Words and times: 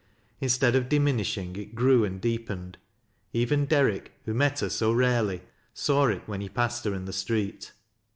Instead 0.39 0.75
of 0.75 0.89
diminishing, 0.89 1.55
it 1.55 1.75
grew 1.75 2.03
and 2.03 2.19
deepened. 2.19 2.79
Even 3.33 3.67
Derrick, 3.67 4.13
who 4.25 4.33
met 4.33 4.59
her 4.61 4.69
bo 4.79 4.91
rarely, 4.91 5.41
saw 5.75 6.07
it 6.07 6.23
when 6.25 6.41
he 6.41 6.49
passed 6.49 6.85
her 6.85 6.95
in 6.95 7.05
the 7.05 7.13
street. 7.13 7.71